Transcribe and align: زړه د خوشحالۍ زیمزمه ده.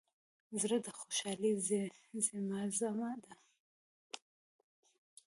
زړه 0.61 0.77
د 0.85 0.87
خوشحالۍ 0.99 1.51
زیمزمه 1.67 3.11
ده. 3.23 3.33